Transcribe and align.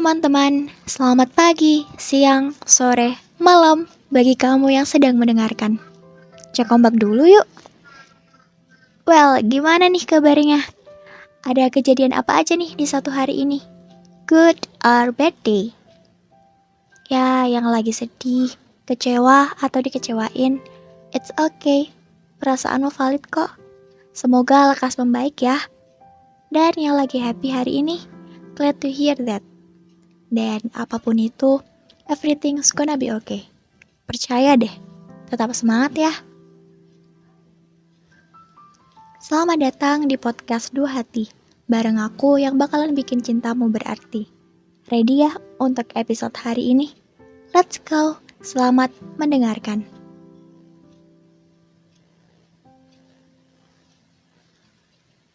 teman-teman, 0.00 0.72
selamat 0.88 1.28
pagi, 1.36 1.84
siang, 2.00 2.56
sore, 2.64 3.20
malam 3.36 3.84
bagi 4.08 4.32
kamu 4.32 4.72
yang 4.72 4.88
sedang 4.88 5.20
mendengarkan. 5.20 5.76
Cek 6.56 6.72
ombak 6.72 6.96
dulu 6.96 7.28
yuk. 7.28 7.44
Well, 9.04 9.44
gimana 9.44 9.92
nih 9.92 10.08
kabarnya? 10.08 10.64
Ada 11.44 11.68
kejadian 11.68 12.16
apa 12.16 12.40
aja 12.40 12.56
nih 12.56 12.80
di 12.80 12.88
satu 12.88 13.12
hari 13.12 13.44
ini? 13.44 13.60
Good 14.24 14.72
or 14.80 15.12
bad 15.12 15.36
day? 15.44 15.76
Ya, 17.12 17.44
yang 17.44 17.68
lagi 17.68 17.92
sedih, 17.92 18.56
kecewa, 18.88 19.52
atau 19.60 19.84
dikecewain, 19.84 20.64
it's 21.12 21.28
okay. 21.36 21.92
Perasaanmu 22.40 22.88
valid 22.88 23.28
kok. 23.28 23.52
Semoga 24.16 24.72
lekas 24.72 24.96
membaik 24.96 25.44
ya. 25.44 25.60
Dan 26.48 26.72
yang 26.80 26.96
lagi 26.96 27.20
happy 27.20 27.52
hari 27.52 27.84
ini, 27.84 28.00
glad 28.56 28.80
to 28.80 28.88
hear 28.88 29.12
that. 29.28 29.44
Dan 30.30 30.70
apa 30.78 31.02
pun 31.02 31.18
itu, 31.18 31.58
everything's 32.06 32.70
gonna 32.70 32.94
be 32.94 33.10
okay. 33.10 33.50
Percaya 34.06 34.54
deh, 34.54 34.70
tetap 35.26 35.50
semangat 35.58 35.98
ya. 35.98 36.12
Selamat 39.18 39.58
datang 39.58 40.06
di 40.06 40.14
podcast 40.14 40.70
Dua 40.70 40.86
Hati, 40.86 41.26
bareng 41.66 41.98
aku 41.98 42.38
yang 42.38 42.54
bakalan 42.62 42.94
bikin 42.94 43.26
cintamu 43.26 43.74
berarti. 43.74 44.30
Ready 44.86 45.26
ya 45.26 45.34
untuk 45.58 45.90
episode 45.98 46.38
hari 46.38 46.78
ini? 46.78 46.94
Let's 47.50 47.82
go, 47.82 48.22
selamat 48.38 48.94
mendengarkan. 49.18 49.82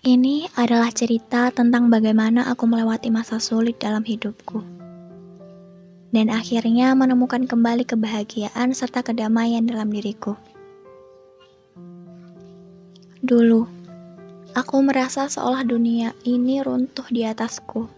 Ini 0.00 0.48
adalah 0.56 0.88
cerita 0.96 1.52
tentang 1.52 1.92
bagaimana 1.92 2.48
aku 2.48 2.64
melewati 2.64 3.12
masa 3.12 3.36
sulit 3.36 3.76
dalam 3.76 4.00
hidupku 4.00 4.77
dan 6.08 6.32
akhirnya 6.32 6.96
menemukan 6.96 7.44
kembali 7.44 7.84
kebahagiaan 7.84 8.72
serta 8.72 9.04
kedamaian 9.04 9.64
dalam 9.68 9.92
diriku. 9.92 10.36
Dulu, 13.20 13.66
aku 14.56 14.76
merasa 14.80 15.28
seolah 15.28 15.66
dunia 15.66 16.16
ini 16.24 16.64
runtuh 16.64 17.04
di 17.12 17.28
atasku. 17.28 17.90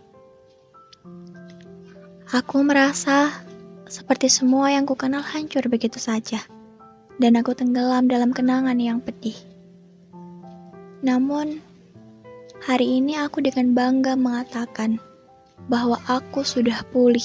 Aku 2.31 2.63
merasa 2.63 3.31
seperti 3.91 4.31
semua 4.31 4.71
yang 4.71 4.87
kukenal 4.87 5.23
hancur 5.23 5.67
begitu 5.67 5.99
saja, 5.99 6.43
dan 7.19 7.39
aku 7.39 7.55
tenggelam 7.55 8.07
dalam 8.07 8.31
kenangan 8.31 8.79
yang 8.79 9.03
pedih. 9.03 9.35
Namun, 11.03 11.59
hari 12.63 13.03
ini 13.03 13.19
aku 13.19 13.43
dengan 13.43 13.75
bangga 13.75 14.15
mengatakan 14.15 14.99
bahwa 15.69 15.99
aku 16.09 16.47
sudah 16.47 16.81
pulih 16.95 17.25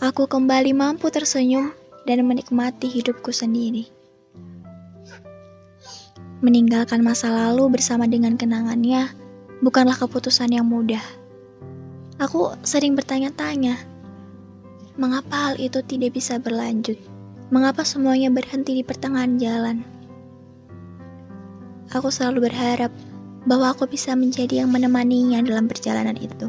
aku 0.00 0.24
kembali 0.24 0.72
mampu 0.72 1.12
tersenyum 1.12 1.76
dan 2.08 2.24
menikmati 2.24 2.88
hidupku 2.88 3.36
sendiri. 3.36 3.84
Meninggalkan 6.40 7.04
masa 7.04 7.28
lalu 7.28 7.68
bersama 7.68 8.08
dengan 8.08 8.40
kenangannya 8.40 9.12
bukanlah 9.60 9.92
keputusan 10.00 10.56
yang 10.56 10.64
mudah. 10.64 11.04
Aku 12.16 12.56
sering 12.64 12.96
bertanya-tanya, 12.96 13.76
mengapa 14.96 15.52
hal 15.52 15.54
itu 15.60 15.84
tidak 15.84 16.16
bisa 16.16 16.40
berlanjut? 16.40 16.96
Mengapa 17.52 17.84
semuanya 17.84 18.32
berhenti 18.32 18.80
di 18.80 18.84
pertengahan 18.84 19.36
jalan? 19.36 19.84
Aku 21.92 22.08
selalu 22.08 22.48
berharap 22.48 22.88
bahwa 23.44 23.76
aku 23.76 23.84
bisa 23.84 24.16
menjadi 24.16 24.64
yang 24.64 24.72
menemaninya 24.72 25.44
dalam 25.44 25.68
perjalanan 25.68 26.16
itu. 26.16 26.48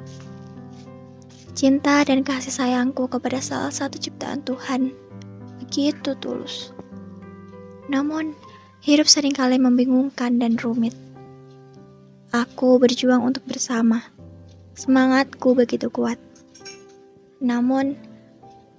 Cinta 1.52 2.00
dan 2.08 2.24
kasih 2.24 2.56
sayangku 2.56 3.12
kepada 3.12 3.44
salah 3.44 3.76
satu 3.76 4.00
ciptaan 4.00 4.40
Tuhan 4.48 4.96
begitu 5.60 6.16
tulus. 6.24 6.72
Namun, 7.92 8.32
hidup 8.80 9.04
sering 9.04 9.36
kali 9.36 9.60
membingungkan 9.60 10.40
dan 10.40 10.56
rumit. 10.56 10.96
Aku 12.32 12.80
berjuang 12.80 13.20
untuk 13.20 13.44
bersama. 13.44 14.00
Semangatku 14.80 15.52
begitu 15.52 15.92
kuat. 15.92 16.16
Namun, 17.44 18.00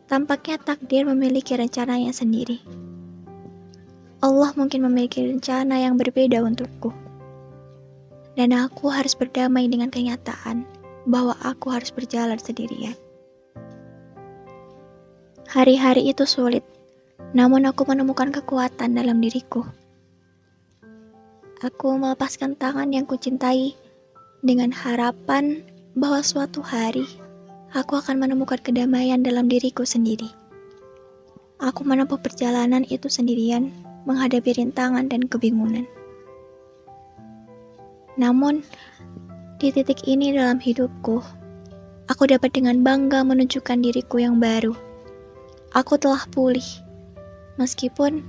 tampaknya 0.09 0.57
takdir 0.57 1.05
memiliki 1.05 1.53
rencananya 1.53 2.17
sendiri. 2.17 2.65
Allah 4.25 4.49
mungkin 4.57 4.89
memiliki 4.89 5.21
rencana 5.29 5.77
yang 5.77 6.01
berbeda 6.01 6.41
untukku. 6.41 6.89
Dan 8.33 8.57
aku 8.57 8.89
harus 8.89 9.13
berdamai 9.13 9.69
dengan 9.69 9.93
kenyataan 9.93 10.82
bahwa 11.09 11.35
aku 11.43 11.73
harus 11.73 11.91
berjalan 11.91 12.39
sendirian. 12.39 12.95
Hari-hari 15.53 16.09
itu 16.09 16.25
sulit, 16.25 16.65
namun 17.37 17.69
aku 17.69 17.85
menemukan 17.85 18.33
kekuatan 18.33 18.97
dalam 18.97 19.21
diriku. 19.21 19.67
Aku 21.63 21.95
melepaskan 21.95 22.59
tangan 22.59 22.91
yang 22.91 23.07
kucintai 23.07 23.77
dengan 24.43 24.75
harapan 24.75 25.63
bahwa 25.95 26.25
suatu 26.25 26.65
hari 26.65 27.07
aku 27.73 27.97
akan 27.97 28.21
menemukan 28.21 28.61
kedamaian 28.61 29.21
dalam 29.21 29.49
diriku 29.49 29.87
sendiri. 29.87 30.29
Aku 31.63 31.87
menempuh 31.87 32.19
perjalanan 32.19 32.83
itu 32.91 33.07
sendirian, 33.07 33.71
menghadapi 34.03 34.59
rintangan 34.59 35.07
dan 35.07 35.31
kebingungan. 35.31 35.87
Namun, 38.19 38.67
di 39.63 39.71
titik 39.71 40.11
ini 40.11 40.35
dalam 40.35 40.59
hidupku, 40.59 41.23
aku 42.11 42.27
dapat 42.27 42.51
dengan 42.51 42.83
bangga 42.83 43.23
menunjukkan 43.23 43.79
diriku 43.79 44.19
yang 44.19 44.43
baru. 44.43 44.75
Aku 45.71 45.95
telah 46.03 46.27
pulih, 46.35 46.67
meskipun 47.63 48.27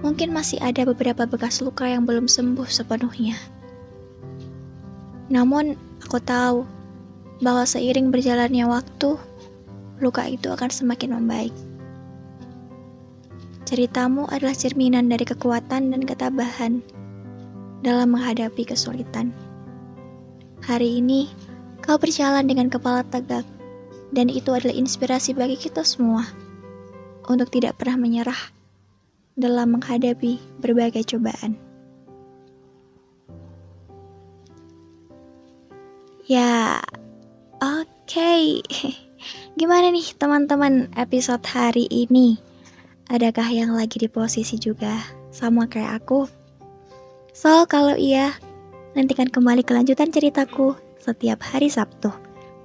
mungkin 0.00 0.32
masih 0.32 0.56
ada 0.64 0.88
beberapa 0.88 1.28
bekas 1.28 1.60
luka 1.60 1.84
yang 1.84 2.08
belum 2.08 2.32
sembuh 2.32 2.64
sepenuhnya. 2.64 3.36
Namun, 5.28 5.76
aku 6.00 6.16
tahu 6.16 6.64
bahwa 7.44 7.68
seiring 7.68 8.08
berjalannya 8.08 8.64
waktu, 8.64 9.20
luka 10.00 10.24
itu 10.32 10.48
akan 10.48 10.72
semakin 10.72 11.12
membaik. 11.12 11.52
Ceritamu 13.68 14.32
adalah 14.32 14.56
cerminan 14.56 15.12
dari 15.12 15.28
kekuatan 15.28 15.92
dan 15.92 16.02
ketabahan 16.08 16.80
dalam 17.84 18.16
menghadapi 18.16 18.64
kesulitan. 18.64 19.41
Hari 20.62 21.02
ini, 21.02 21.26
kau 21.82 21.98
berjalan 21.98 22.46
dengan 22.46 22.70
kepala 22.70 23.02
tegak, 23.10 23.42
dan 24.14 24.30
itu 24.30 24.54
adalah 24.54 24.70
inspirasi 24.70 25.34
bagi 25.34 25.58
kita 25.58 25.82
semua 25.82 26.22
untuk 27.26 27.50
tidak 27.50 27.82
pernah 27.82 27.98
menyerah 27.98 28.38
dalam 29.34 29.74
menghadapi 29.74 30.38
berbagai 30.62 31.02
cobaan. 31.10 31.58
Ya, 36.30 36.78
oke. 37.58 37.90
Okay. 38.06 38.62
Gimana 39.58 39.90
nih 39.90 40.14
teman-teman 40.14 40.94
episode 40.94 41.42
hari 41.42 41.90
ini? 41.90 42.38
Adakah 43.10 43.50
yang 43.50 43.74
lagi 43.74 43.98
di 43.98 44.06
posisi 44.06 44.62
juga 44.62 45.02
sama 45.34 45.66
kayak 45.66 46.06
aku? 46.06 46.30
So, 47.34 47.66
kalau 47.66 47.98
iya, 47.98 48.38
Nantikan 48.92 49.32
kembali 49.32 49.64
kelanjutan 49.64 50.12
ceritaku 50.12 50.76
setiap 51.00 51.40
hari 51.40 51.72
Sabtu 51.72 52.12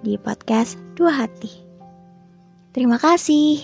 di 0.04 0.20
podcast 0.20 0.76
Dua 0.92 1.24
Hati. 1.24 1.64
Terima 2.76 3.00
kasih 3.00 3.64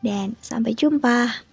dan 0.00 0.40
sampai 0.40 0.72
jumpa. 0.72 1.49